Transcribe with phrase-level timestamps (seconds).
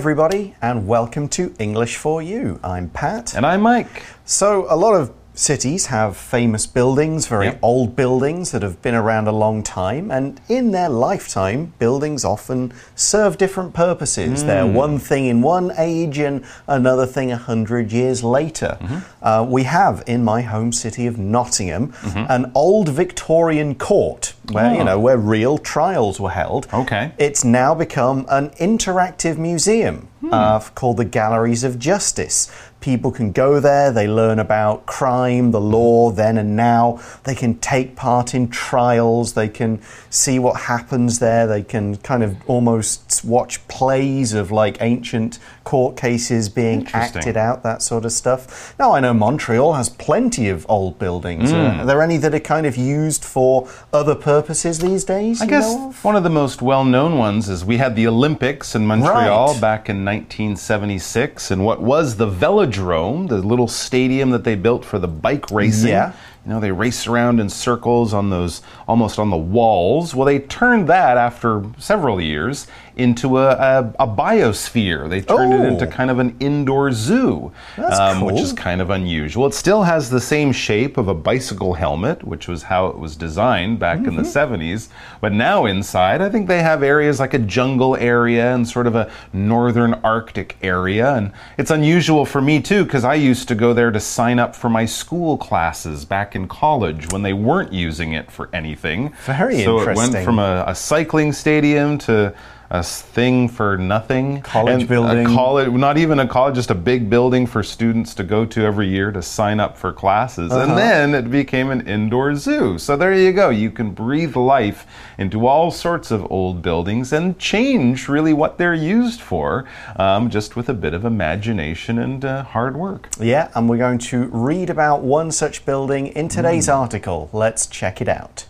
[0.00, 2.58] Everybody, and welcome to English for You.
[2.64, 3.34] I'm Pat.
[3.34, 4.02] And I'm Mike.
[4.24, 5.12] So, a lot of
[5.44, 7.58] cities have famous buildings, very Yep.
[7.62, 12.72] old buildings that have been around a long time, and in their lifetime, buildings often
[12.94, 14.44] serve different purposes.
[14.44, 14.74] They're Hmm.
[14.74, 18.76] one thing in one age and another thing a hundred years later.
[18.82, 18.96] Mm-hmm.
[19.22, 22.24] Uh, we have in my home city of Nottingham Mm-hmm.
[22.28, 24.84] an old Victorian court where you Oh.
[24.84, 26.66] know where real trials were held.
[26.74, 27.12] Okay.
[27.16, 30.34] It's now become an interactive museum Hmm.
[30.34, 32.48] uh, called the Galleries of Justice.
[32.80, 37.00] People can go there, they learn about crime, the law, then and now.
[37.24, 42.22] They can take part in trials, they can see what happens there, they can kind
[42.22, 45.38] of almost watch plays of like ancient
[45.70, 48.74] court cases being acted out, that sort of stuff.
[48.76, 51.52] Now, I know Montreal has plenty of old buildings.
[51.52, 55.40] Uh, are there any that are kind of used for other purposes these days?
[55.40, 56.02] I guess of?
[56.02, 59.60] one of the most well known ones is we had the Olympics in Montreal Right.
[59.60, 64.98] back in 1976, and what was the Velodrome, the little stadium that they built for
[64.98, 65.90] the bike racing.
[65.90, 66.12] Yeah.
[66.44, 70.14] You know, they race around in circles on those almost on the walls.
[70.14, 75.08] Well, they turned that after several years into a, a, a biosphere.
[75.08, 75.64] They turned it Oh.
[75.66, 79.46] into kind of an indoor zoo, um, That's which is kind of unusual.
[79.46, 83.16] It still has the same shape of a bicycle helmet, which was how it was
[83.16, 84.54] designed back in the Mm-hmm.
[84.54, 84.88] 70s.
[85.20, 88.94] But now inside, I think they have areas like a jungle area and sort of
[88.96, 91.14] a northern Arctic area.
[91.14, 94.54] And it's unusual for me too, because I used to go there to sign up
[94.56, 99.12] for my school classes back in college when they weren't using it for anything.
[99.24, 100.12] Very so it interesting.
[100.14, 102.34] went from a, a cycling stadium to
[102.72, 104.42] a s- thing for nothing.
[104.42, 105.26] College And building.
[105.26, 108.62] A college, not even a college, just a big building for students to go to
[108.64, 110.52] every year to sign up for classes.
[110.52, 110.62] Uh-huh.
[110.62, 112.78] And then it became an indoor zoo.
[112.78, 113.50] So there you go.
[113.50, 114.86] You can breathe life
[115.18, 119.64] into all sorts of old buildings and change really what they're used for,
[119.96, 123.08] um, just with a bit of imagination and uh, hard work.
[123.20, 126.72] Yeah, and we're going to read about one such building in today's Hmm.
[126.72, 127.28] article.
[127.32, 128.46] Let's check it out.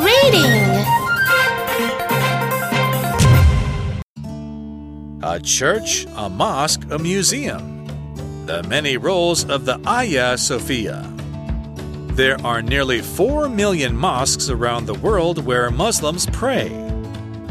[0.00, 0.84] Reading.
[5.22, 7.86] A church, a mosque, a museum.
[8.46, 11.06] The many roles of the Hagia Sophia.
[12.12, 16.70] There are nearly 4 million mosques around the world where Muslims pray.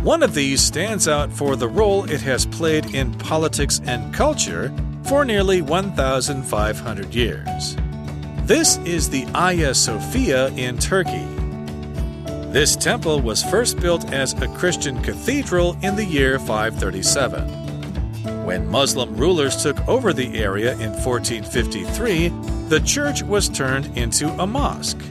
[0.02, 4.74] One of these stands out for the role it has played in politics and culture
[5.04, 7.76] for nearly 1,500 years.
[8.46, 11.28] This is the Hagia Sophia in Turkey.
[12.52, 17.59] This temple was first built as a Christian cathedral in the year 537.
[18.46, 22.30] When Muslim rulers took over the area in 1453,
[22.70, 25.02] the church was turned into a mosque.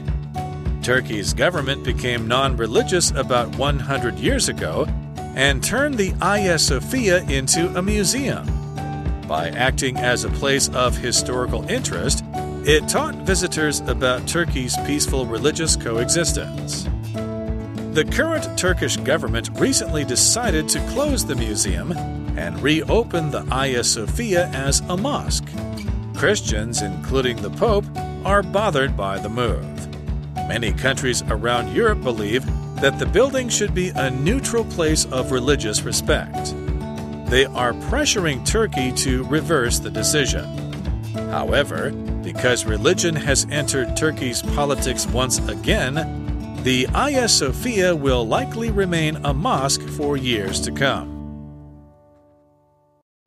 [0.81, 4.87] Turkey's government became non religious about 100 years ago
[5.35, 8.45] and turned the Hagia Sophia into a museum.
[9.27, 12.23] By acting as a place of historical interest,
[12.65, 16.83] it taught visitors about Turkey's peaceful religious coexistence.
[17.93, 21.93] The current Turkish government recently decided to close the museum
[22.37, 25.47] and reopened the Hagia Sophia as a mosque.
[26.15, 27.85] Christians, including the Pope,
[28.25, 29.65] are bothered by the move.
[30.47, 32.45] Many countries around Europe believe
[32.81, 36.53] that the building should be a neutral place of religious respect.
[37.29, 40.45] They are pressuring Turkey to reverse the decision.
[41.29, 41.91] However,
[42.23, 49.33] because religion has entered Turkey's politics once again, the Hagia Sophia will likely remain a
[49.33, 51.18] mosque for years to come.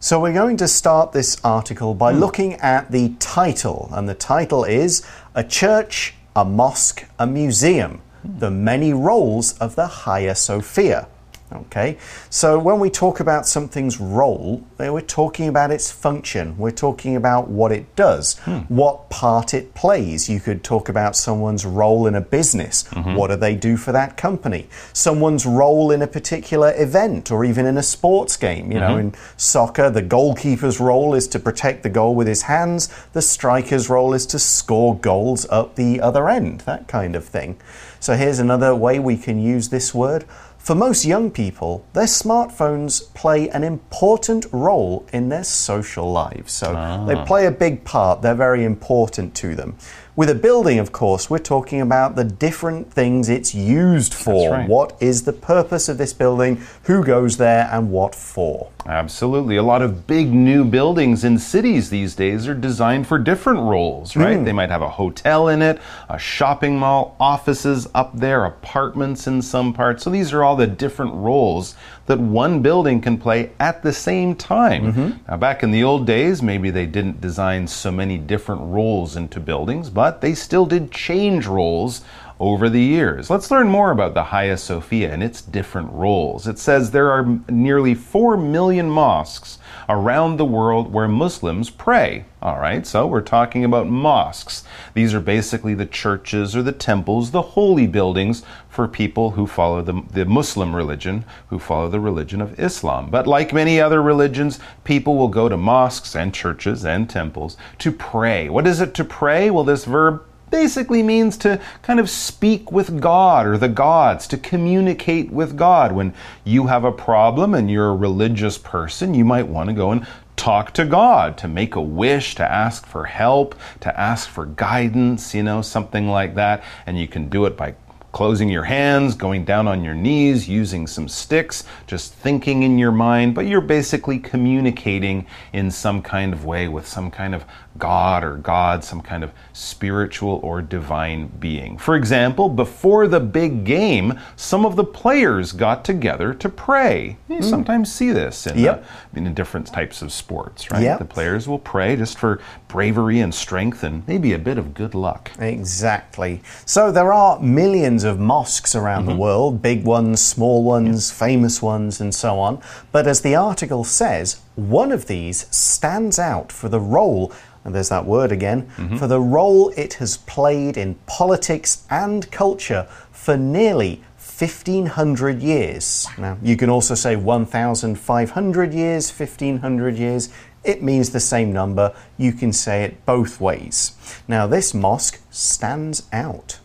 [0.04, 2.19] So, we're going to start this article by hmm.
[2.19, 5.06] looking at the title, and the title is
[5.37, 8.38] A Church, a Mosque, a Museum hmm.
[8.40, 11.06] The Many Roles of the Hagia Sophia.
[11.52, 11.99] Okay,
[12.31, 16.56] so when we talk about something's role, eh, we're talking about its function.
[16.56, 18.60] We're talking about what it does, hmm.
[18.69, 20.28] what part it plays.
[20.28, 22.84] You could talk about someone's role in a business.
[22.84, 23.14] Mm-hmm.
[23.14, 24.69] What do they do for that company?
[24.93, 28.72] Someone's role in a particular event or even in a sports game.
[28.72, 29.08] You know, mm-hmm.
[29.08, 33.88] in soccer, the goalkeeper's role is to protect the goal with his hands, the striker's
[33.88, 37.58] role is to score goals up the other end, that kind of thing.
[38.00, 40.25] So here's another way we can use this word.
[40.62, 46.53] For most young people, their smartphones play an important role in their social lives.
[46.53, 46.69] So
[47.09, 47.25] they ah.
[47.25, 49.76] play a big part, they're very important to them.
[50.14, 54.50] With a building, of course, we're talking about the different things it's used for.
[54.50, 54.69] right.
[54.69, 56.61] What is the purpose of this building?
[56.82, 58.69] Who goes there and what for?
[58.85, 59.56] Absolutely.
[59.56, 64.14] A lot of big new buildings in cities these days are designed for different roles,
[64.14, 64.37] right?
[64.37, 64.44] Hmm.
[64.44, 65.81] They might have a hotel in it,
[66.11, 70.03] a shopping mall, offices up there, apartments in some parts.
[70.03, 71.75] So these are all the different roles
[72.06, 74.93] that one building can play at the same time.
[74.93, 75.10] Mm-hmm.
[75.28, 79.40] Now, back in the old days, maybe they didn't design so many different roles into
[79.40, 82.02] buildings, but they still did change roles
[82.43, 83.31] over the years.
[83.31, 86.49] Let's learn more about the Hagia Sophia and its different roles.
[86.49, 89.59] It says there are nearly 4 million mosques
[89.89, 92.25] around the world where Muslims pray.
[92.43, 94.65] All right, so we're talking about mosques.
[94.93, 99.81] These are basically the churches or the temples, the holy buildings for people who follow
[99.81, 103.09] the, the Muslim religion, who follow the religion of Islam.
[103.09, 107.93] But like many other religions, people will go to mosques and churches and temples to
[107.93, 108.49] pray.
[108.49, 109.49] What is it to pray?
[109.49, 114.37] Well, this verb basically means to kind of speak with God or the gods, to
[114.37, 115.90] communicate with God.
[115.90, 116.14] When
[116.44, 120.06] you have a problem and you're a religious person, you might want to go and
[120.37, 125.34] talk to God, to make a wish, to ask for help, to ask for guidance,
[125.34, 126.62] you know, something like that.
[126.87, 127.75] And you can do it by
[128.12, 132.93] closing your hands, going down on your knees, using some sticks, just thinking in your
[132.93, 137.44] mind, but you're basically communicating in some kind of way with some kind of
[137.79, 141.79] God or God, some kind of spiritual or divine being.
[141.79, 147.17] For example, before the big game, some of the players got together to pray.
[147.29, 148.85] You sometimes see this in, Yep.
[148.85, 150.82] uh, in different types of sports, right?
[150.82, 150.99] Yep.
[150.99, 154.94] The players will pray just for bravery and strength and maybe a bit of good
[154.94, 155.31] luck.
[155.38, 156.43] Exactly.
[156.67, 159.20] So there are millions of mosques around the mm-hmm.
[159.20, 162.62] world, big ones, small ones, famous ones, and so on.
[162.90, 167.32] But as the article says, one of these stands out for the role,
[167.64, 168.96] and there's that word again, mm-hmm.
[168.96, 176.06] for the role it has played in politics and culture for nearly 1500 years.
[176.19, 180.31] Now, you can also say 1500 years, 1500 years.
[180.64, 181.94] It means the same number.
[182.19, 183.93] You can say it both ways.
[184.26, 186.58] Now, this mosque stands out.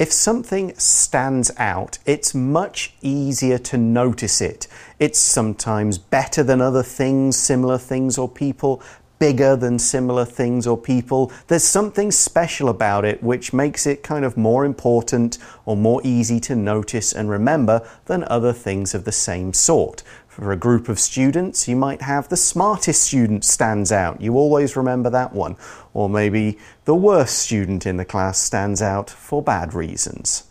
[0.00, 4.66] If something stands out, it's much easier to notice it.
[4.98, 8.82] It's sometimes better than other things, similar things, or people,
[9.18, 11.30] bigger than similar things or people.
[11.48, 15.36] There's something special about it which makes it kind of more important
[15.66, 20.02] or more easy to notice and remember than other things of the same sort.
[20.40, 24.22] For a group of students, you might have the smartest student stands out.
[24.22, 25.56] You always remember that one.
[25.92, 26.56] Or maybe
[26.86, 30.44] the worst student in the class stands out for bad reasons.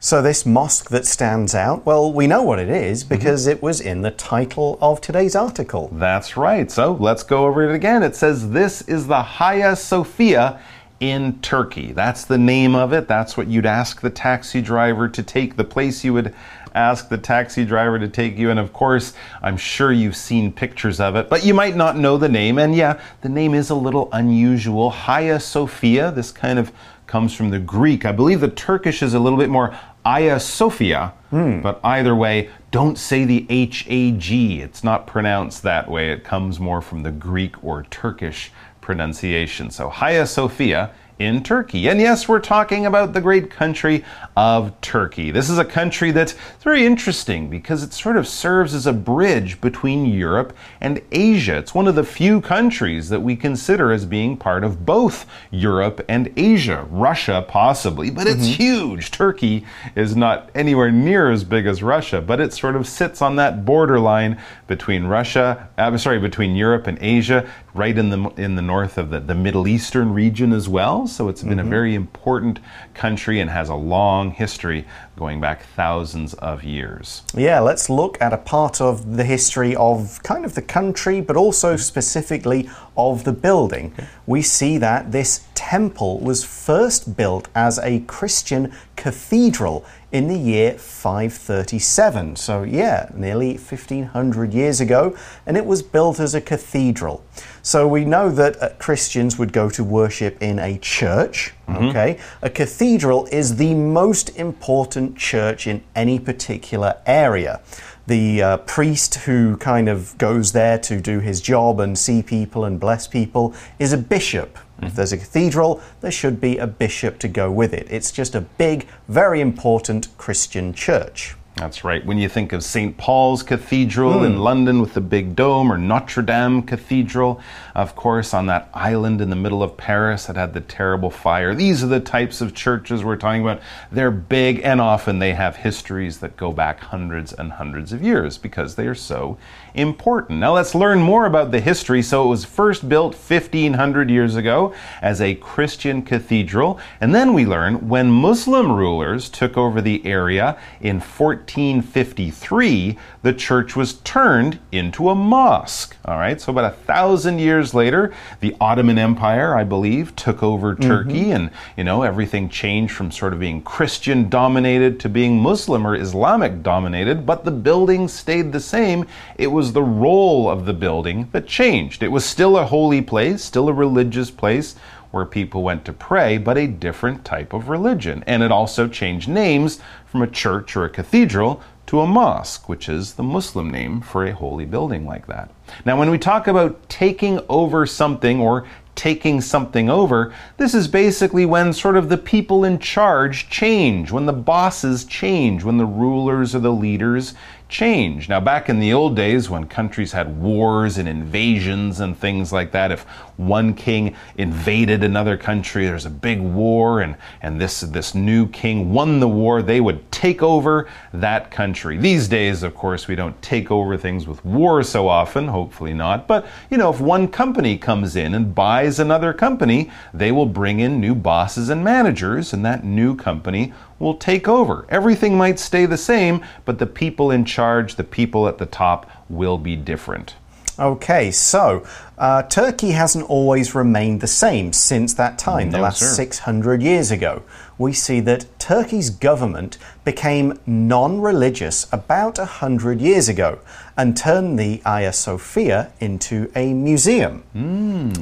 [0.00, 3.16] So, this mosque that stands out, well, we know what it is mm-hmm.
[3.16, 5.90] because it was in the title of today's article.
[5.92, 6.70] That's right.
[6.70, 8.02] So let's go over it again.
[8.02, 10.58] It says this is the Hagia Sophia
[11.00, 11.92] in Turkey.
[11.92, 13.08] That's the name of it.
[13.08, 16.34] That's what you'd ask the taxi driver to take, the place you would
[16.78, 18.50] ask the taxi driver to take you.
[18.50, 22.16] And of course, I'm sure you've seen pictures of it, but you might not know
[22.16, 22.58] the name.
[22.58, 24.90] And yeah, the name is a little unusual.
[24.90, 26.72] Hagia Sophia, this kind of
[27.06, 28.04] comes from the Greek.
[28.04, 31.60] I believe the Turkish is a little bit more Hagia Sophia, hmm.
[31.60, 34.62] but either way, don't say the H A G.
[34.62, 36.12] It's not pronounced that way.
[36.12, 39.70] It comes more from the Greek or Turkish pronunciation.
[39.70, 41.88] So Hagia Sophia in Turkey.
[41.88, 44.04] And yes, we're talking about the great country
[44.36, 45.30] of Turkey.
[45.30, 49.60] This is a country that's very interesting because it sort of serves as a bridge
[49.60, 51.56] between Europe and Asia.
[51.56, 56.04] It's one of the few countries that we consider as being part of both Europe
[56.08, 56.86] and Asia.
[56.90, 59.10] Russia, possibly, but it's huge.
[59.10, 59.64] Turkey
[59.96, 63.64] is not anywhere near as big as Russia, but it sort of sits on that
[63.64, 67.48] borderline between Russia, uh, sorry, between Europe and Asia,
[67.78, 71.06] right in the in the north of the, the Middle Eastern region as well.
[71.06, 71.70] So it's been a mm-hmm.
[71.70, 72.58] very important
[72.94, 74.84] country and has a long history
[75.16, 77.22] going back thousands of years.
[77.34, 81.36] Yeah, let's look at a part of the history of kind of the country, but
[81.36, 81.80] also mm-hmm.
[81.80, 83.94] specifically of the building.
[84.26, 90.72] We see that this temple was first built as a Christian cathedral in the year
[90.72, 92.34] 537.
[92.34, 97.24] So, yeah, nearly 1500 years ago, and it was built as a cathedral.
[97.62, 101.54] So, we know that uh, Christians would go to worship in a church.
[101.68, 107.60] Okay, a cathedral is the most important church in any particular area.
[108.08, 112.64] The uh, priest who kind of goes there to do his job and see people
[112.64, 114.58] and bless people is a bishop.
[114.82, 117.86] If there's a cathedral, there should be a bishop to go with it.
[117.90, 121.34] It's just a big, very important Christian church.
[121.58, 122.04] That's right.
[122.06, 122.96] When you think of St.
[122.96, 124.38] Paul's Cathedral in hmm.
[124.38, 127.40] London with the big dome, or Notre Dame Cathedral,
[127.74, 131.54] of course, on that island in the middle of Paris that had the terrible fire.
[131.54, 133.60] These are the types of churches we're talking about.
[133.90, 138.38] They're big and often they have histories that go back hundreds and hundreds of years
[138.38, 139.36] because they are so
[139.74, 140.40] important.
[140.40, 142.02] Now let's learn more about the history.
[142.02, 147.46] So it was first built 1500 years ago as a Christian cathedral, and then we
[147.46, 151.00] learn when Muslim rulers took over the area in
[151.48, 155.96] 1453, the church was turned into a mosque.
[156.04, 160.74] All right, so about a thousand years later, the Ottoman Empire, I believe, took over
[160.74, 160.88] mm-hmm.
[160.88, 165.86] Turkey, and you know everything changed from sort of being Christian dominated to being Muslim
[165.86, 169.06] or Islamic dominated, but the building stayed the same.
[169.36, 172.02] It was the role of the building that changed.
[172.02, 174.76] It was still a holy place, still a religious place
[175.10, 178.22] where people went to pray, but a different type of religion.
[178.26, 182.86] And it also changed names from a church or a cathedral to a mosque, which
[182.88, 185.50] is the Muslim name for a holy building like that.
[185.86, 191.46] Now, when we talk about taking over something or taking something over, this is basically
[191.46, 196.54] when sort of the people in charge change, when the bosses change, when the rulers
[196.54, 197.32] or the leaders
[197.68, 198.28] change.
[198.28, 202.72] Now, back in the old days when countries had wars and invasions and things like
[202.72, 203.02] that, if
[203.36, 208.92] one king invaded another country, there's a big war, and, and this, this new king
[208.92, 211.98] won the war, they would take over that country.
[211.98, 216.26] These days, of course, we don't take over things with war so often, hopefully not.
[216.26, 220.80] But, you know, if one company comes in and buys another company, they will bring
[220.80, 224.86] in new bosses and managers, and that new company will take over.
[224.88, 229.10] Everything might stay the same, but the people in charge, the people at the top,
[229.28, 230.34] will be different.
[230.78, 231.84] Okay, so
[232.18, 236.06] uh, Turkey hasn't always remained the same since that time, the last sir.
[236.06, 237.42] 600 years ago.
[237.78, 243.60] We see that Turkey's government became non religious about 100 years ago
[243.96, 247.42] and turned the Hagia Sophia into a museum.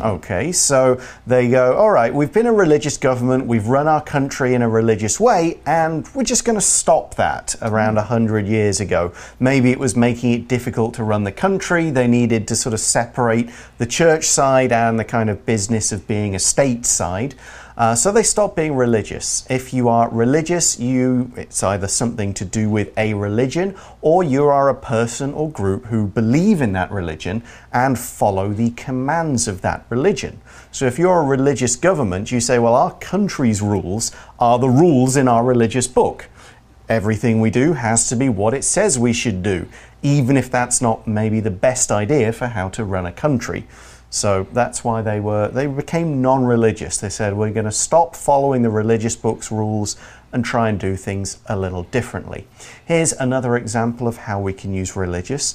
[0.01, 4.55] Okay, so they go, all right, we've been a religious government, we've run our country
[4.55, 9.13] in a religious way, and we're just going to stop that around 100 years ago.
[9.39, 12.81] Maybe it was making it difficult to run the country, they needed to sort of
[12.81, 17.35] separate the church side and the kind of business of being a state side.
[17.77, 19.47] Uh, so they stop being religious.
[19.51, 24.45] If you are religious, you it's either something to do with a religion or you
[24.47, 27.43] are a person or group who believe in that religion
[27.75, 30.41] and follow the commands of that religion.
[30.73, 35.19] So if you're a religious government, you say, well, our country's rules are the rules
[35.19, 36.31] in our religious book.
[36.89, 39.69] Everything we do has to be what it says we should do,
[40.03, 43.67] even if that's not maybe the best idea for how to run a country.
[44.11, 46.99] So that's why they were they became non-religious.
[46.99, 49.97] They said we're going to stop following the religious book's rules
[50.33, 52.47] and try and do things a little differently.
[52.85, 55.55] Here's another example of how we can use religious.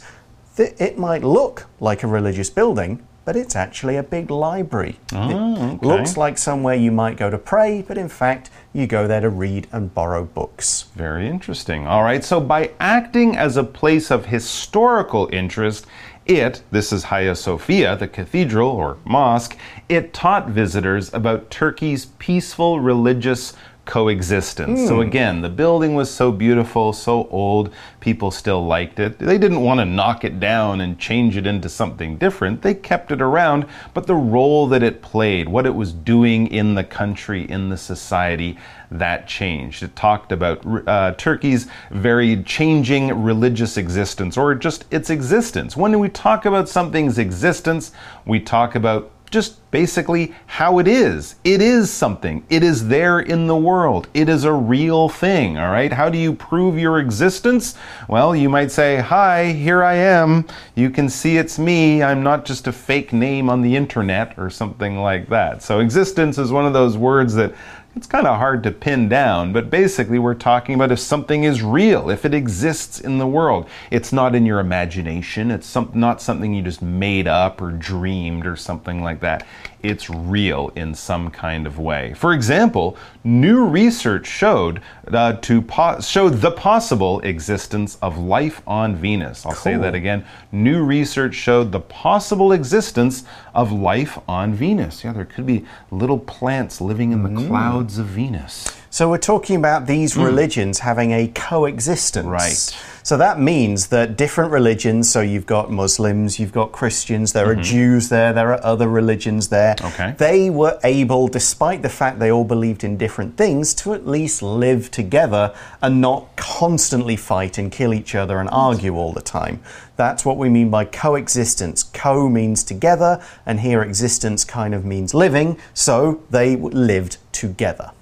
[0.57, 4.97] It might look like a religious building, but it's actually a big library.
[5.13, 9.07] Ah, it looks like somewhere you might go to pray, but in fact, you go
[9.07, 10.85] there to read and borrow books.
[10.95, 11.85] Very interesting.
[11.87, 15.85] All right, so by acting as a place of historical interest,
[16.25, 19.57] it, this is Hagia Sophia, the cathedral or mosque,
[19.89, 23.53] it taught visitors about Turkey's peaceful religious
[23.85, 24.87] coexistence.
[24.87, 29.17] So again, the building was so beautiful, so old, people still liked it.
[29.17, 32.61] They didn't want to knock it down and change it into something different.
[32.61, 36.75] They kept it around, but the role that it played, what it was doing in
[36.75, 38.57] the country, in the society,
[38.91, 39.83] that changed.
[39.83, 45.75] It talked about uh, Turkey's very changing religious existence or just its existence.
[45.75, 47.93] When we talk about something's existence,
[48.25, 51.35] we talk about just basically how it is.
[51.45, 52.43] It is something.
[52.49, 54.09] It is there in the world.
[54.13, 55.91] It is a real thing, all right?
[55.91, 57.75] How do you prove your existence?
[58.09, 60.45] Well, you might say, Hi, here I am.
[60.75, 62.03] You can see it's me.
[62.03, 65.63] I'm not just a fake name on the internet or something like that.
[65.63, 67.55] So, existence is one of those words that
[67.95, 71.61] it's kind of hard to pin down, but basically, we're talking about if something is
[71.61, 73.67] real, if it exists in the world.
[73.89, 78.45] It's not in your imagination, it's some, not something you just made up or dreamed
[78.45, 79.45] or something like that.
[79.83, 82.13] It's real in some kind of way.
[82.13, 85.65] For example, new research showed uh, to
[86.01, 89.45] showed the possible existence of life on Venus.
[89.45, 90.25] I'll say that again.
[90.51, 93.23] New research showed the possible existence
[93.53, 95.03] of life on Venus.
[95.03, 98.80] Yeah, there could be little plants living in the clouds of Venus.
[98.93, 100.21] So we're talking about these hmm.
[100.21, 102.27] religions having a coexistence.
[102.27, 102.77] Right.
[103.03, 107.53] So that means that different religions, so you've got Muslims, you've got Christians, there are
[107.53, 107.63] mm-hmm.
[107.63, 109.75] Jews there, there are other religions there.
[109.81, 110.13] Okay.
[110.17, 114.43] They were able, despite the fact they all believed in different things, to at least
[114.43, 119.63] live together and not constantly fight and kill each other and argue all the time.
[119.95, 121.81] That's what we mean by coexistence.
[121.81, 127.93] Co means together, and here existence kind of means living, so they lived together.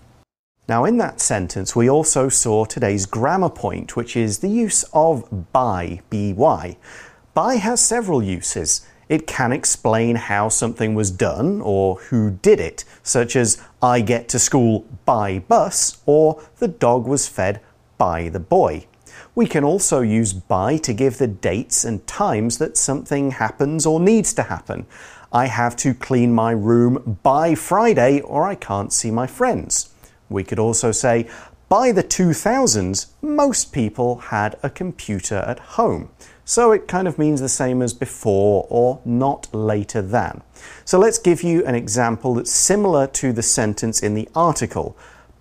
[0.69, 5.51] Now, in that sentence, we also saw today's grammar point, which is the use of
[5.51, 6.77] by, by.
[7.33, 8.85] By has several uses.
[9.09, 14.29] It can explain how something was done or who did it, such as I get
[14.29, 17.61] to school by bus or the dog was fed
[17.97, 18.85] by the boy.
[19.33, 23.99] We can also use by to give the dates and times that something happens or
[23.99, 24.85] needs to happen.
[25.33, 29.88] I have to clean my room by Friday or I can't see my friends.
[30.29, 31.27] We could also say,
[31.67, 36.09] by the 2000s, most people had a computer at home.
[36.43, 40.41] So it kind of means the same as before or not later than.
[40.83, 44.97] So let's give you an example that's similar to the sentence in the article.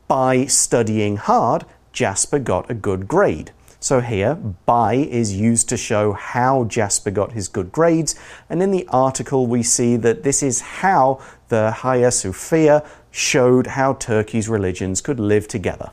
[0.07, 1.65] By studying hard,
[1.95, 3.53] Jasper got a good grade.
[3.81, 8.17] So here, by is used to show how Jasper got his good grades,
[8.51, 12.85] and in the article we see that this is how the Hagia Sophia
[13.19, 15.91] showed how Turkey's religions could live together.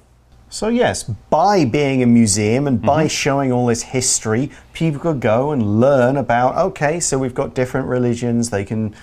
[0.47, 3.23] So, yes, by being a museum and by mm -hmm.
[3.23, 7.89] showing all this history, people could go and learn about okay, so we've got different
[7.89, 8.93] religions, they can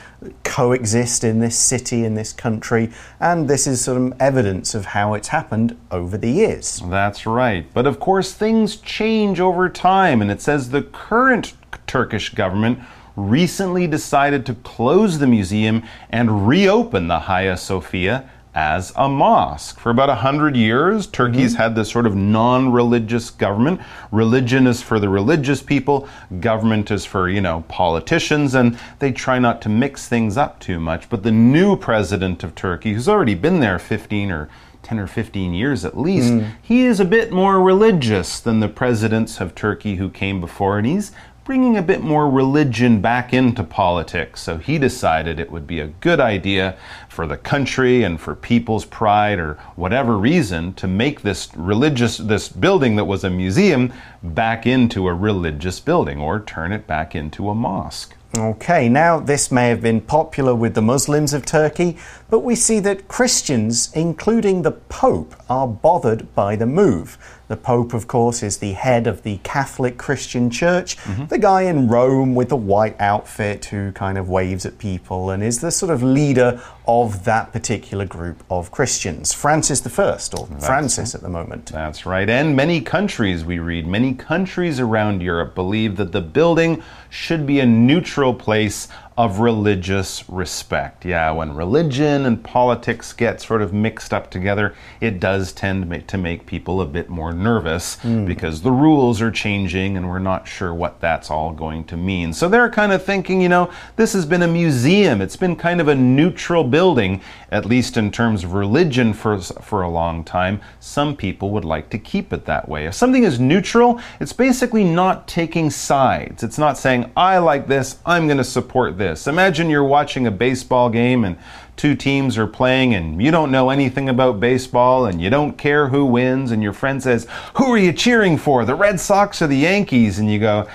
[0.45, 5.29] coexist in this city, in this country, and this is some evidence of how it's
[5.29, 6.83] happened over the years.
[6.91, 7.64] That's right.
[7.75, 11.55] But of course, things change over time, and it says the current
[11.87, 12.79] Turkish government
[13.16, 19.78] recently decided to close the museum and reopen the Hagia Sophia as a mosque.
[19.78, 21.62] For about a hundred years, Turkey's mm -hmm.
[21.62, 23.81] had this sort of non religious government.
[24.11, 26.07] Religion is for the religious people,
[26.40, 30.78] government is for, you know, politicians, and they try not to mix things up too
[30.81, 31.09] much.
[31.09, 34.49] But the new president of Turkey, who's already been there 15 or
[34.83, 36.45] 10 or 15 years at least, mm.
[36.61, 40.87] he is a bit more religious than the presidents of Turkey who came before, and
[40.87, 41.13] he's
[41.45, 44.41] bringing a bit more religion back into politics.
[44.41, 46.76] So he decided it would be a good idea
[47.09, 52.49] for the country and for people's pride or whatever reason to make this religious this
[52.49, 57.49] building that was a museum back into a religious building or turn it back into
[57.49, 58.15] a mosque.
[58.35, 61.99] Okay, now this may have been popular with the Muslims of Turkey,
[62.31, 67.19] but we see that Christians, including the Pope, are bothered by the move.
[67.49, 71.28] The Pope, of course, is the head of the Catholic Christian Church, mm -hmm.
[71.28, 75.43] the guy in Rome with the white outfit who kind of waves at people and
[75.43, 79.33] is the sort of leader of that particular group of Christians.
[79.33, 81.67] Francis I, or that's, Francis at the moment.
[81.67, 82.28] That's right.
[82.28, 87.61] And many countries, we read, many countries around Europe believe that the building should be
[87.61, 91.05] a neutral place of religious respect.
[91.05, 96.19] Yeah, when religion and politics get sort of mixed up together, it does tend to
[96.19, 98.27] make people a bit more nervous mm.
[98.27, 102.33] because the rules are changing and we're not sure what that's all going to mean.
[102.33, 105.21] So they're kind of thinking, you know, this has been a museum.
[105.21, 107.21] It's been kind of a neutral building,
[107.51, 110.61] at least in terms of religion for, for a long time.
[110.81, 112.87] Some people would like to keep it that way.
[112.87, 116.43] If something is neutral, it's basically not taking sides.
[116.43, 119.26] It's not saying, I like this, I'm going to support this this.
[119.26, 121.36] Imagine you're watching a baseball game and
[121.76, 125.88] two teams are playing and you don't know anything about baseball and you don't care
[125.88, 128.65] who wins and your friend says, "Who are you cheering for?
[128.65, 130.69] The Red Sox or the Yankees?" and you go,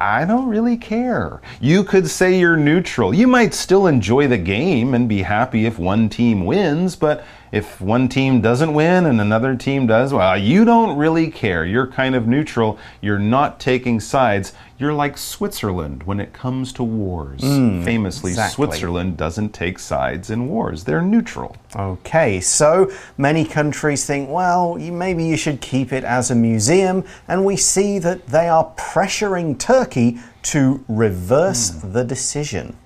[0.00, 1.40] I don't really care.
[1.60, 3.12] You could say you're neutral.
[3.12, 7.80] You might still enjoy the game and be happy if one team wins, but if
[7.80, 11.66] one team doesn't win and another team does, well, you don't really care.
[11.66, 12.78] You're kind of neutral.
[13.00, 14.52] You're not taking sides.
[14.78, 17.40] You're like Switzerland when it comes to wars.
[17.40, 18.54] Mm, Famously, exactly.
[18.54, 21.56] Switzerland doesn't take sides in wars, they're neutral.
[21.74, 27.44] Okay, so many countries think, well, maybe you should keep it as a museum, and
[27.44, 31.92] we see that they are pressuring Turkey to reverse mm.
[31.92, 32.76] the decision.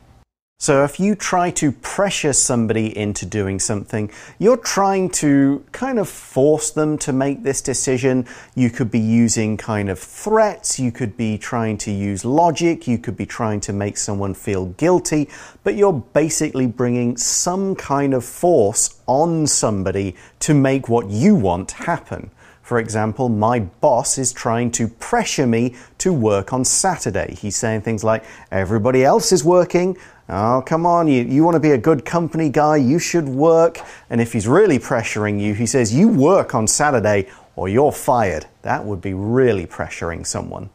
[0.62, 6.08] So if you try to pressure somebody into doing something, you're trying to kind of
[6.08, 8.28] force them to make this decision.
[8.54, 12.96] You could be using kind of threats, you could be trying to use logic, you
[12.96, 15.28] could be trying to make someone feel guilty,
[15.64, 21.72] but you're basically bringing some kind of force on somebody to make what you want
[21.72, 22.30] happen.
[22.62, 27.34] For example, my boss is trying to pressure me to work on Saturday.
[27.34, 29.96] He's saying things like, everybody else is working,
[30.28, 33.80] Oh, come on, you, you want to be a good company guy, you should work.
[34.08, 38.46] And if he's really pressuring you, he says, You work on Saturday or you're fired.
[38.62, 40.70] That would be really pressuring someone.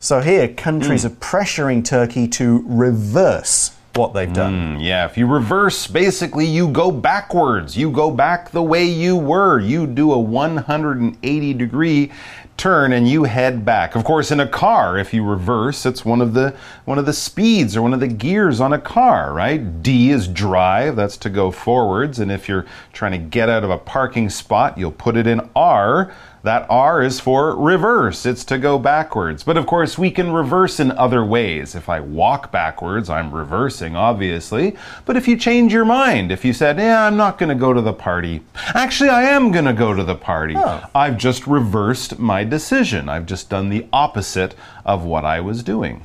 [0.00, 1.08] So here, countries mm.
[1.08, 4.76] are pressuring Turkey to reverse what they've done.
[4.76, 7.76] Mm, yeah, if you reverse, basically you go backwards.
[7.76, 9.58] You go back the way you were.
[9.58, 12.12] You do a 180 degree
[12.56, 13.94] turn and you head back.
[13.94, 16.54] Of course, in a car, if you reverse, it's one of the
[16.84, 19.82] one of the speeds or one of the gears on a car, right?
[19.82, 23.70] D is drive, that's to go forwards, and if you're trying to get out of
[23.70, 26.14] a parking spot, you'll put it in R.
[26.46, 29.42] That R is for reverse, it's to go backwards.
[29.42, 31.74] But of course, we can reverse in other ways.
[31.74, 34.76] If I walk backwards, I'm reversing, obviously.
[35.06, 37.72] But if you change your mind, if you said, Yeah, I'm not going to go
[37.72, 40.84] to the party, actually, I am going to go to the party, Oh.
[40.94, 43.08] I've just reversed my decision.
[43.08, 44.54] I've just done the opposite
[44.84, 46.04] of what I was doing.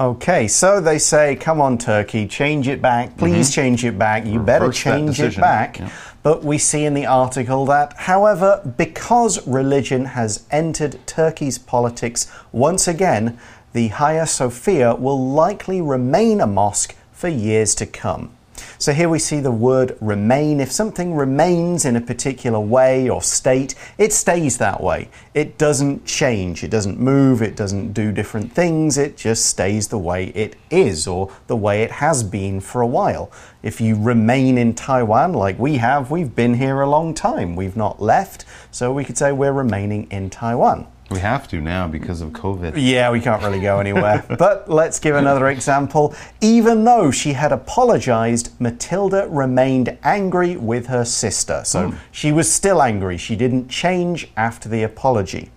[0.00, 3.18] Okay, so they say, come on, Turkey, change it back.
[3.18, 4.24] Please change it back.
[4.24, 4.70] You better Mm-hmm.
[4.70, 5.78] Reverse that change it back.
[5.78, 5.90] Yeah.
[6.22, 12.88] But we see in the article that, however, because religion has entered Turkey's politics once
[12.88, 13.38] again,
[13.74, 18.30] the Hagia Sophia will likely remain a mosque for years to come.
[18.78, 20.60] So here we see the word remain.
[20.60, 25.08] If something remains in a particular way or state, it stays that way.
[25.34, 29.98] It doesn't change, it doesn't move, it doesn't do different things, it just stays the
[29.98, 33.30] way it is or the way it has been for a while.
[33.62, 37.56] If you remain in Taiwan like we have, we've been here a long time.
[37.56, 40.86] We've not left, so we could say we're remaining in Taiwan.
[41.10, 42.74] We have to now because of COVID.
[42.76, 44.24] Yeah, we can't really go anywhere.
[44.38, 46.14] but let's give another example.
[46.40, 51.62] Even though she had apologized, Matilda remained angry with her sister.
[51.64, 51.96] So hmm.
[52.12, 53.16] she was still angry.
[53.16, 55.50] She didn't change after the apology.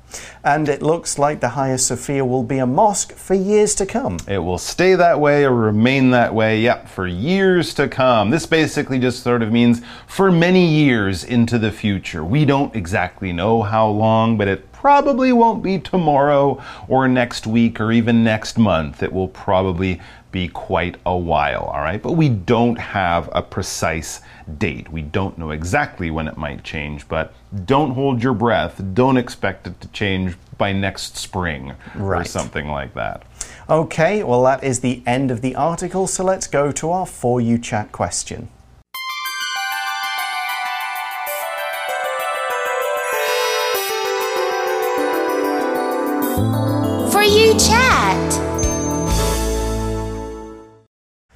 [0.43, 4.17] And it looks like the Hagia Sophia will be a mosque for years to come.
[4.27, 8.29] It will stay that way or remain that way, yep, for years to come.
[8.29, 12.23] This basically just sort of means for many years into the future.
[12.23, 17.79] We don't exactly know how long, but it probably won't be tomorrow or next week
[17.79, 19.01] or even next month.
[19.01, 22.01] It will probably be quite a while, all right?
[22.01, 24.19] But we don't have a precise
[24.57, 24.91] date.
[24.91, 28.81] We don't know exactly when it might change, but don't hold your breath.
[28.93, 33.23] Don't expect it to change by next spring or something like that.
[33.69, 36.07] Okay, well, that is the end of the article.
[36.07, 38.49] So let's go to our For You Chat question.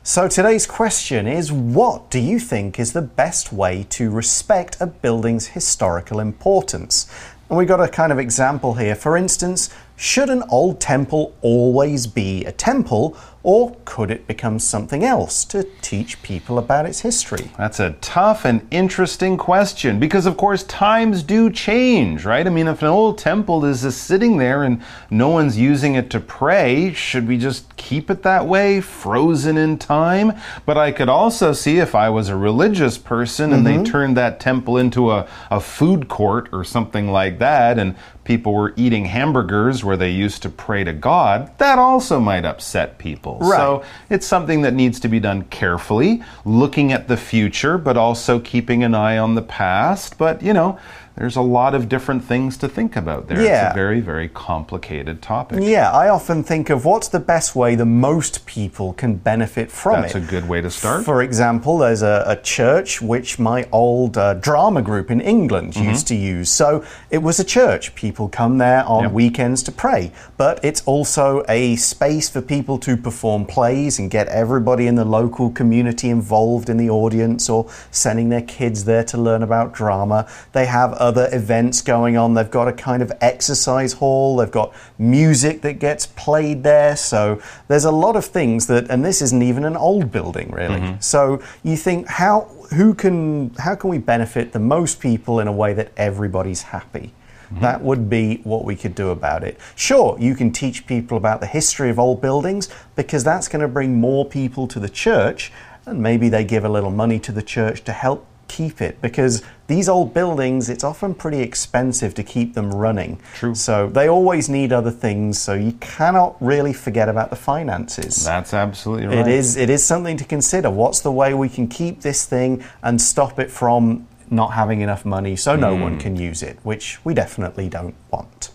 [0.08, 4.88] So today's question is what do you think is the best way to respect a
[4.88, 7.12] building's historical importance?
[7.50, 8.96] And we've got a kind of example here.
[8.96, 15.04] For instance, should an old temple always be a temple, or could it become something
[15.04, 17.50] else to teach people about its history?
[17.58, 22.46] That's a tough and interesting question because, of course, times do change, right?
[22.46, 26.10] I mean, if an old temple is just sitting there and no one's using it
[26.12, 30.34] to pray, should we just keep it that way, frozen in time?
[30.66, 33.84] But I could also see if I was a religious person and they mm-hmm.
[33.86, 37.96] turned that temple into a, a food court or something like that, and
[38.28, 42.98] people were eating hamburgers where they used to pray to God, that also might upset
[42.98, 43.40] people.
[43.40, 43.58] Right.
[43.58, 48.40] So it's something that needs to be done carefully, looking at the future, but also
[48.40, 50.18] keeping an eye on the past.
[50.18, 50.78] But, you know,
[51.16, 53.42] there's a lot of different things to think about there.
[53.42, 53.68] Yeah.
[53.68, 55.63] It's a very, very complicated topic.
[55.63, 60.02] Yeah, I often think of what's the best way the most people can benefit from
[60.02, 60.20] That's it.
[60.20, 61.06] That's a good way to start.
[61.06, 65.90] For example, there's a, a church which my old uh, drama group in England Mm-hmm.
[65.90, 66.50] used to use.
[66.50, 67.94] So it was a church.
[67.94, 69.12] People come there on Yep.
[69.12, 70.12] weekends to pray.
[70.38, 75.06] But it's also a space for people to perform plays and get everybody in the
[75.06, 80.26] local community involved in the audience or sending their kids there to learn about drama.
[80.54, 82.34] They have other events going on.
[82.34, 84.38] They've got a kind of exercise hall.
[84.38, 86.96] They've got music that gets played there.
[86.96, 90.80] So there's a lot of things that, and this isn't even an old building really.
[90.80, 91.02] Mm-hmm.
[91.02, 95.52] So you think how who can how can we benefit the most people in a
[95.52, 97.14] way that everybody's happy?
[97.48, 97.62] Mm-hmm.
[97.62, 99.60] That would be what we could do about it.
[99.76, 103.68] Sure, you can teach people about the history of old buildings because that's going to
[103.68, 105.52] bring more people to the church,
[105.86, 109.44] and maybe they give a little money to the church to help keep it because
[109.68, 113.54] these old buildings it's often pretty expensive to keep them running True.
[113.54, 118.54] so they always need other things so you cannot really forget about the finances That's
[118.54, 119.18] absolutely right.
[119.18, 122.64] it is it is something to consider what's the way we can keep this thing
[122.84, 126.00] and stop it from not having enough money so no one hmm.
[126.00, 128.52] can use it which we definitely don't want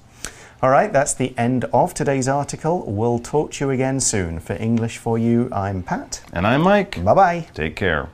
[0.62, 4.54] all right that's the end of today's article we'll talk to you again soon for
[4.54, 7.02] english for you i'm pat And I'm Mike.
[7.04, 8.08] bye bye Take care.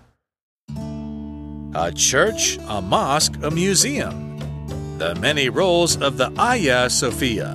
[1.75, 4.39] A church, a mosque, a museum.
[4.99, 7.55] The many roles of the Hagia Sophia.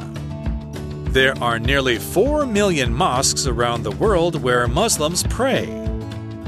[1.10, 5.66] There are nearly 4 million mosques around the world where Muslims pray.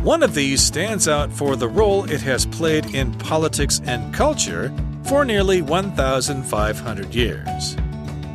[0.05, 4.71] One of these stands out for the role it has played in politics and culture
[5.05, 7.75] for nearly 1,500 years.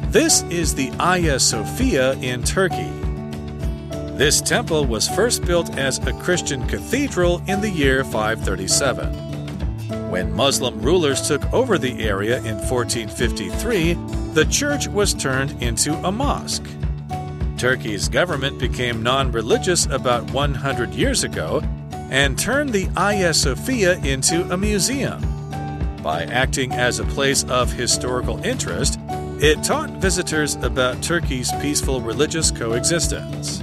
[0.09, 2.91] This is the Hagia Sophia in Turkey.
[4.19, 10.11] This temple was first built as a Christian cathedral in the year 537.
[10.11, 13.95] When Muslim rulers took over the area in 1453,
[14.35, 16.67] the church was turned into a mosque.
[17.61, 21.63] Turkey's government became non religious about 100 years ago
[22.11, 25.21] and turned the Hagia Sophia into a museum.
[26.03, 28.99] By acting as a place of historical interest,
[29.43, 33.59] it taught visitors about Turkey's peaceful religious coexistence.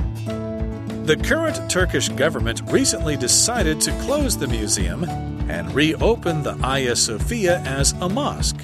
[1.05, 5.05] The current Turkish government recently decided to close the museum
[5.49, 8.61] and reopen the Hagia Sophia as a mosque.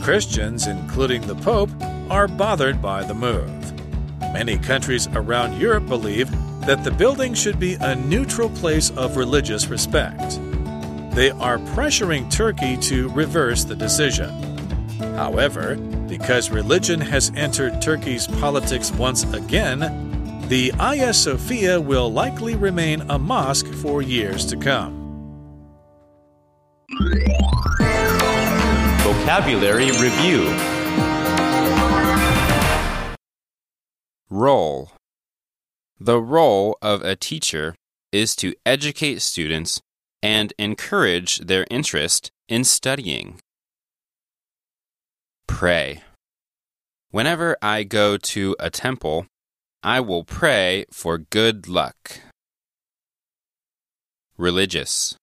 [0.00, 1.70] Christians, including the Pope,
[2.08, 3.79] are bothered by the move.
[4.20, 6.30] Many countries around Europe believe
[6.66, 10.38] that the building should be a neutral place of religious respect.
[11.14, 14.30] They are pressuring Turkey to reverse the decision.
[15.16, 23.02] However, because religion has entered Turkey's politics once again, the Hagia Sophia will likely remain
[23.10, 24.98] a mosque for years to come.
[29.02, 30.79] Vocabulary Review
[34.32, 34.92] Role
[35.98, 37.74] The role of a teacher
[38.12, 39.80] is to educate students
[40.22, 43.40] and encourage their interest in studying.
[45.48, 46.04] Pray.
[47.10, 49.26] Whenever I go to a temple,
[49.82, 52.20] I will pray for good luck.
[54.38, 55.16] Religious.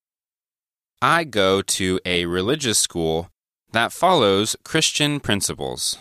[1.02, 3.30] I go to a religious school
[3.72, 5.98] that follows Christian principles.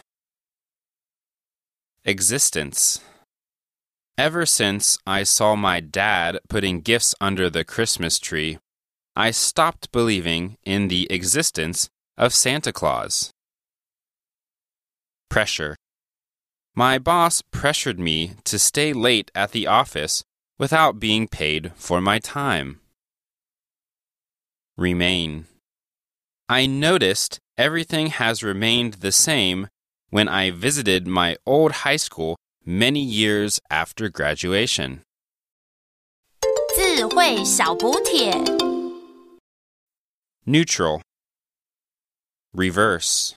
[2.08, 3.00] Existence.
[4.16, 8.58] Ever since I saw my dad putting gifts under the Christmas tree,
[9.16, 13.32] I stopped believing in the existence of Santa Claus.
[15.28, 15.74] Pressure.
[16.76, 20.22] My boss pressured me to stay late at the office
[20.60, 22.78] without being paid for my time.
[24.76, 25.46] Remain.
[26.48, 29.66] I noticed everything has remained the same
[30.09, 35.01] when I visited my old high school many years after graduation.
[36.75, 38.31] 智慧小补帖。
[40.45, 41.01] Neutral.
[42.53, 43.33] Reverse.